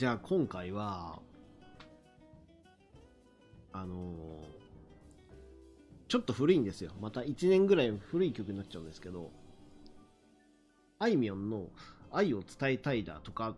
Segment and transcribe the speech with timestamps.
[0.00, 1.18] じゃあ今回は、
[3.70, 3.98] あのー
[6.08, 6.92] ちょっと古いんですよ。
[7.02, 9.30] また1年ぐらい古い曲になっちゃうんですけど、
[10.98, 11.66] あいみょんの
[12.10, 13.54] 愛を伝えたいだとかっ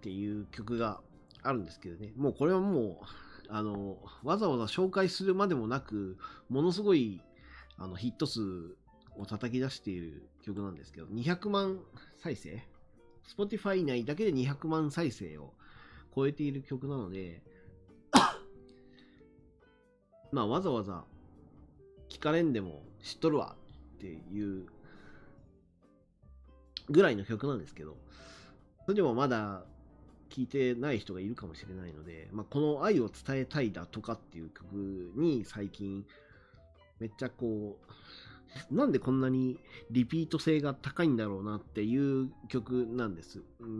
[0.00, 1.00] ていう曲が
[1.44, 2.96] あるんですけどね、もうこれはもう、
[3.48, 6.18] あの、わざわざ紹介するまでもなく、
[6.48, 7.20] ものすごい
[7.78, 8.42] あのヒット数
[9.16, 11.78] を叩き出している曲なんですけど、200万
[12.18, 12.66] 再生
[13.38, 15.54] ?Spotify 内だけで200万再生を
[16.14, 17.42] 超えている曲なので、
[20.32, 21.04] まあわざわざ
[22.08, 23.56] 聞かれんでも知っとるわ
[23.96, 24.66] っていう
[26.88, 27.96] ぐらいの曲なんですけど、
[28.84, 29.64] それでもまだ
[30.30, 36.04] 聞いてない人がいるかもしれないので、まあ、この愛を伝えたいだとかっていう曲に最近
[36.98, 37.78] めっちゃこ
[38.70, 39.58] う、なんでこんなに
[39.90, 43.42] リピート性が高いんだろうなっていう曲なんです。
[43.60, 43.72] うーんで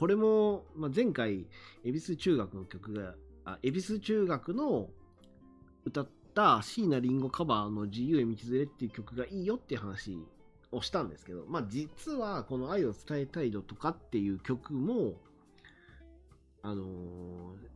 [0.00, 1.44] これも、まあ、前回、
[1.84, 4.88] 恵比寿中学の曲が、あ恵比寿中学の
[5.84, 10.16] 歌った椎名林檎カバーの自由へ道連れっていう曲がいいよっていう話
[10.72, 15.16] をしたんですけど、まあ実はこの愛を伝えたいのとかっていう曲も、
[16.62, 16.86] あのー、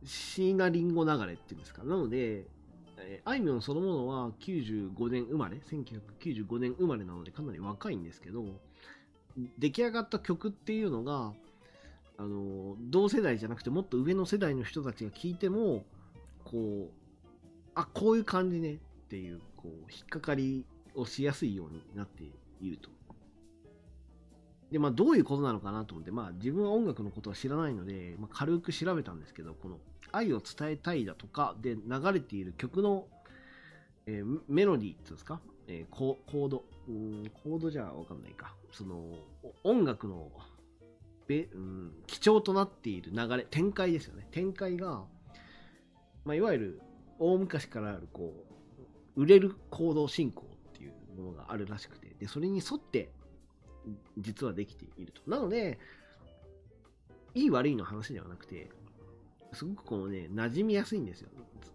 [0.03, 1.83] 椎名林檎流れっていうんですか。
[1.83, 2.47] なので、
[2.97, 8.45] えあいみょんそのものは95年生まれ、1995年生まれなのでかなり若いんですけど、
[9.59, 11.35] 出来上がった曲っていうのが、
[12.17, 15.85] あの同世代じゃなくてもっと上の世代の人たちが聴いても、
[16.43, 16.91] こう、
[17.73, 18.77] あ、こういう感じねっ
[19.09, 22.23] ていう、こう、引っかかりをしやすいようになって
[22.61, 22.89] いると。
[24.71, 29.79] で、まあ、どういうことなのかなと思って、まあ、自分は音楽のことは知らないので、まあ、軽く調べたんですけど、この、
[30.11, 33.05] 愛を伝えたいだとかで流れている曲の、
[34.05, 38.55] えーメロディーっていうんですか、えーココード、うーんコードじゃわかんないか。
[38.71, 39.03] その、
[39.63, 40.31] 音楽の、
[41.27, 44.27] べうん、基調となっている流れ、展開ですよね。
[44.31, 45.03] 展開が、
[46.23, 46.81] まあ、いわゆる
[47.19, 48.33] 大昔からあるこ
[49.15, 53.09] う売れる行動進行っていうものがあるらしくてでそれに沿って
[54.17, 55.79] 実はできているとなので
[57.33, 58.69] いい悪いの話ではなくて
[59.53, 61.29] すごくこうね馴染みやすいんですよ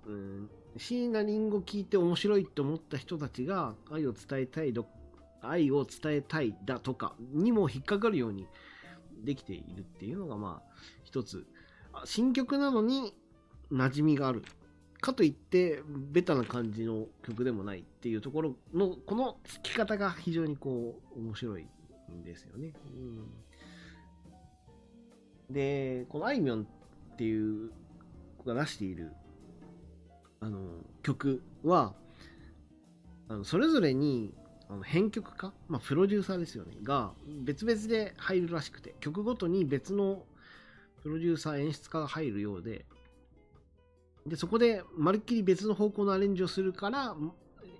[0.06, 4.86] うん椎名林檎聞いて面白いと思った人たちが愛を伝えたいど
[5.42, 8.46] 愛を伝えたいだとかにも引っかかるように
[9.24, 10.72] できているっていうのがまあ
[11.04, 11.46] 一つ。
[12.04, 13.14] 新曲なのに
[13.72, 14.42] 馴染みがある。
[15.00, 21.66] かといってベタな感じの曲でもないっていうところのこの聴き方が非常にこう面白い
[22.12, 22.74] んですよね。
[25.48, 27.70] うん、でこのあいみょんっていう
[28.38, 29.12] 子が出している
[30.40, 30.58] あの
[31.02, 31.94] 曲は
[33.28, 34.34] あのそれぞれに
[34.70, 40.22] あの編曲家、まあ、プロデューサーですよねが別々で入るらしくて曲ごとに別の
[41.02, 42.84] プロデューサー演出家が入るようで
[44.26, 47.16] で、そこで、まるっきり別の方向のアレンジをするから、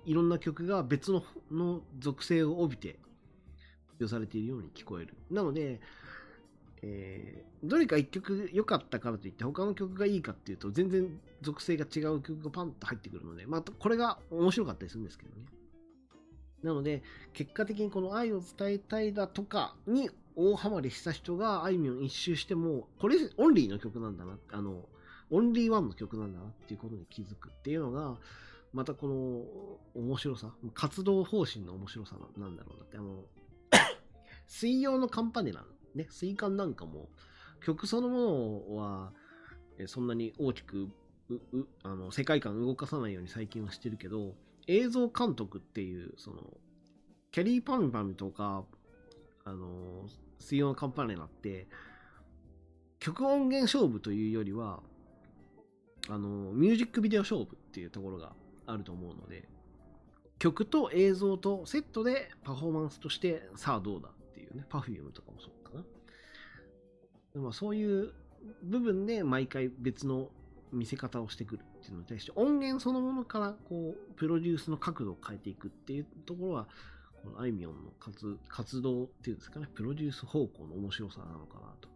[0.05, 2.99] いろんな曲が別のの属性を帯びて、
[3.87, 5.15] 発表されているように聞こえる。
[5.29, 5.79] なので、
[6.81, 11.07] えーどれか一曲良かったからといって他の曲がいいかっていうと全然
[11.43, 15.45] 属性が違う曲がパンと入ってくるので、まあ、これが面白かったりするんですけどね。
[16.63, 24.37] なので、結果的にこの愛を伝えたいだとかに大ハマりした人があいみょん一周しても、これオンリーの曲なんだな。
[24.51, 24.85] あの、
[25.29, 28.17] オンリーワンの曲なんだなっていうことに気づくっていうのが、
[28.73, 29.07] またこ
[29.95, 33.25] の面白さ、活動方針の面白さなんだろうなって、あの、
[34.47, 37.09] 水曜のカンパネラ、ね、水管なんかも、
[37.61, 39.13] 曲そのものは、
[39.87, 40.89] そんなに大きく
[41.83, 44.35] あの世界観動かさないように最近はしてるけど、
[44.67, 46.41] 映像監督っていう、その、
[47.31, 48.65] キャリーパンパンとか、
[49.43, 50.07] あの、
[50.39, 51.67] 水曜のカンパネラって、
[52.99, 54.81] 曲音源勝負というよりは、
[56.09, 58.33] あの、ミュージックビデオ勝負っていうところが
[58.65, 59.47] あると思うので、
[60.39, 65.83] 曲と映像とセットでパフォーマンスとして、さあどうだっていうね、Perfume とかもそうかな。
[67.33, 68.13] でまあ、そういう
[68.63, 70.29] 部分で毎回別の
[70.71, 76.67] 見せ方をしてくるっていうのに対して、音源そのものからこう、プロデュースの角度を変えていくっていうところは、
[77.23, 81.89] このあいみょんの活活動っていうんですかね、プロデュース方向の面白さなのかなと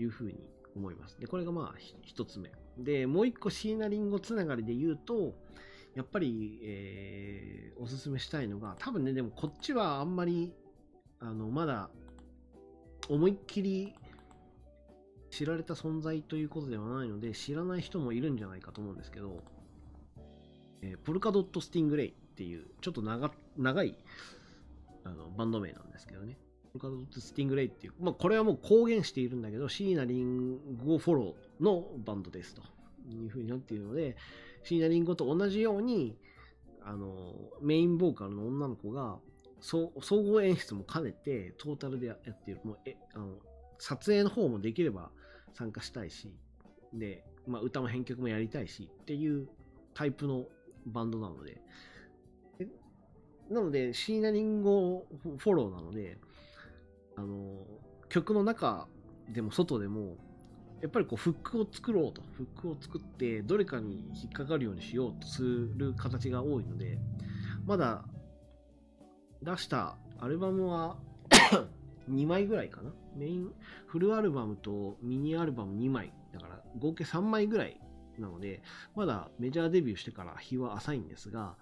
[0.00, 0.38] いうふうに
[0.76, 1.18] 思います。
[1.20, 2.50] で、これがまあ一つ目。
[2.76, 5.34] で、もう一個椎名林檎つながりで言うと、
[5.94, 10.52] やっぱり、えーおすすめしたいのが、多分ね、でもこっちはあんまり、
[11.20, 11.90] あの、まだ、
[13.08, 13.94] 思いっきり
[15.30, 19.42] 知られた存在ということではないので、知らない人もいるんじゃないかと思うんですけど、
[20.82, 23.96] えーポルカドット・スティングレイっていう、ちょっと長長い
[25.04, 26.38] あのバンド名なんですけどね。
[26.72, 32.62] ポルカドットスティングレイっていう、まあ、これはもう公言しているんだけど、椎名林檎フォローのバンドですと
[33.10, 34.16] いうふうになっているので、
[34.64, 36.16] 椎名林檎と同じように、
[36.82, 39.18] あの、メインボーカルの女の子が、
[39.60, 42.60] 総合演出も兼ねて、トータルでやっている。
[42.64, 43.38] もうえあの
[43.78, 45.10] 撮影の方もできれば
[45.54, 46.32] 参加したいし、
[46.92, 49.48] で、まあ、歌も編曲もやりたいしっていう
[49.94, 50.44] タイプの
[50.86, 51.60] バンドなので、
[53.50, 55.02] なので、椎名林檎
[55.38, 56.18] フォローなので、
[57.16, 57.66] あの、
[58.08, 58.88] 曲の中
[59.30, 60.16] でも外でも、
[60.82, 66.98] やっぱりこうフックを作ろうと、フックを作ってどれかに引っかかるようにしようとする形が多いので、
[67.66, 68.04] まだ
[69.42, 70.98] 出したアルバムは
[72.08, 72.90] 2枚ぐらいかな？
[73.16, 73.52] メイン、
[73.86, 76.12] フルアルバムとミニアルバム2枚。
[76.32, 77.80] だから合計3枚ぐらい
[78.18, 78.62] なので、
[78.94, 81.56] まだメジャーデビューしてから日は浅いんですが、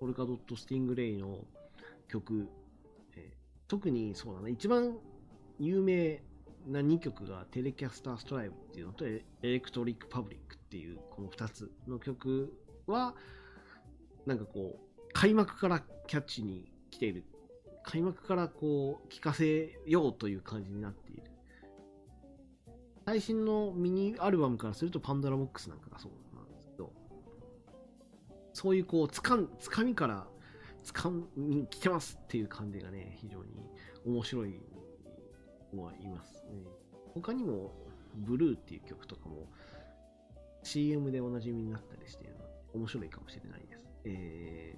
[0.00, 1.44] ポルカドット・スティングレイの
[2.08, 2.48] 曲、
[3.16, 3.32] えー、
[3.68, 4.98] 特にそうだな、一番
[5.58, 6.22] 有名
[6.66, 12.52] な2曲がテレキャスター・ストライブっていうのとエレクトリック・パブリックっていうこの2つの曲
[12.86, 13.14] は、
[14.26, 17.24] なんかこう、開幕からキャッチに来ている。
[17.82, 21.22] 開幕からこう、聴かせようという感じになっている。
[23.06, 26.92] 最新のミニアルバムからするとパンドラボックスなんかがそうなんですけど
[28.52, 30.26] そういうこう、つかん、つかみから、
[30.82, 33.52] つかみ来てますっていう感じがね、非常に
[34.04, 34.60] 面白い
[35.72, 36.64] のはいますね。
[37.14, 37.72] 他にも、
[38.14, 39.46] ブルーっていう曲とかも
[40.62, 42.26] CM でおなじみになったりして
[42.74, 43.86] 面白いかもしれないです。
[44.04, 44.76] え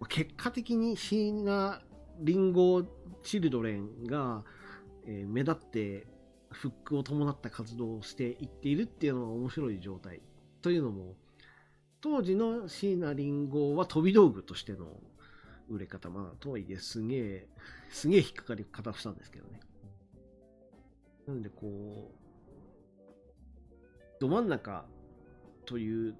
[0.00, 1.80] ー、結果的にシーナ・
[2.22, 2.84] リンゴ・
[3.22, 4.44] チルドレンが、
[5.04, 6.06] えー、目立って
[6.50, 10.20] フックを伴った活動をしていっているっていうのは面白い状態。
[10.60, 11.16] というのも、
[12.00, 15.00] 当時の椎名林檎は飛び道具としての
[15.68, 17.48] 売れ方、まあ、とはいえすげえ、
[17.90, 19.60] すげえ引っかかり方したんですけどね。
[21.26, 22.22] なので、こう、
[24.20, 24.84] ど真ん中
[25.64, 26.14] という、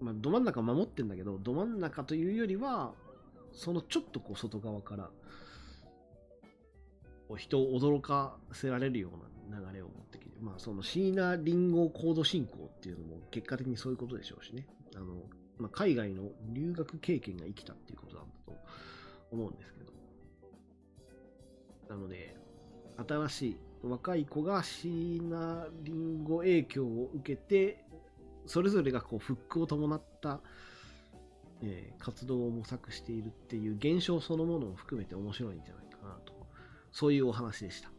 [0.00, 2.94] まあ、ど真ん中守ってんだけど、ど真ん中というよりは、
[3.56, 5.10] そのちょっとこう外側から、
[7.38, 9.10] 人を驚かせられるよ
[9.48, 14.66] うな流れを持ってきて、まあその椎名林檎コード進行っていうのも結果的にそういうことでしょうしね。
[14.94, 15.06] あの、
[15.58, 18.52] まあ、海外の留学経験が生きたっていうことなんだと
[19.32, 19.92] 思うんですけど。
[21.88, 22.36] なので、
[23.08, 25.92] 新しい若い子が椎名林
[26.24, 27.84] 檎影響を受けて、
[28.46, 30.40] それぞれがこうフックを伴った、
[31.62, 36.34] えー、活動を模索しているっていう現象そのものを含めて面白いんじゃないかなと。
[36.92, 37.90] そういうお話でした。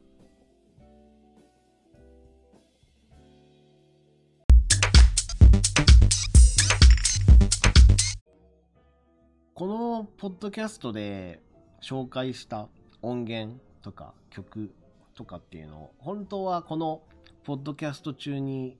[9.57, 11.41] このポッドキャストで
[11.81, 12.69] 紹介した
[13.01, 14.71] 音源とか曲
[15.15, 17.01] とかっていうのを、本当はこの
[17.43, 18.77] ポッドキャスト中に、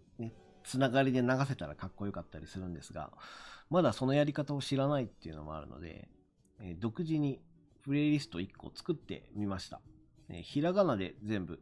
[0.67, 3.11] つながりで流せたらかっこよかったりするんですが、
[3.69, 6.09] まだそのやり方を知らないっていうのもあるので、
[6.59, 7.39] えー、独自に
[7.83, 9.79] プレイリスト1個作ってみました。
[10.29, 11.61] えー、ひらがなで全部、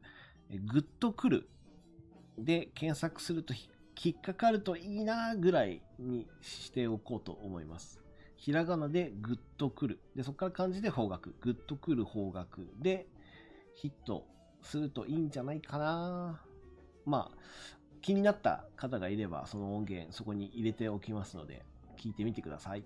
[0.50, 1.48] えー、グッとくる
[2.40, 8.02] で検索すると引っかかるといいなぐらいにしておこうと思います。
[8.38, 10.00] ひらがなでグッとくる。
[10.16, 11.32] で、そこから漢字で方角。
[11.42, 12.48] グッとくる方角
[12.82, 13.08] で
[13.76, 14.26] ヒット
[14.64, 16.42] するといいんじゃないかな。
[17.06, 17.38] まあ、
[18.06, 21.66] 気になった方がいれば、その音源そこに入れておきますので、
[21.98, 22.84] 聞いてみてください。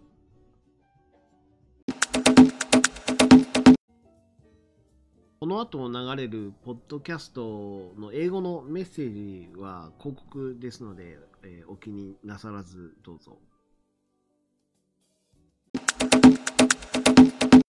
[5.42, 13.40] この後流れるポッドキャストの英語のメッセージは広告ですので、えー、お気になさらずどうぞ。